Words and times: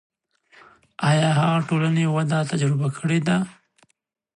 آیا 1.09 1.27
هغه 1.39 1.59
ټولنې 1.69 2.03
وده 2.15 2.39
تجربه 2.51 2.87
کړې 2.97 3.19
ده. 3.27 3.37